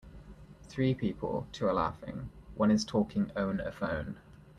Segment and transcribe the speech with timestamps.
[0.67, 4.17] Three people, two are laughing, one is talking own a phone.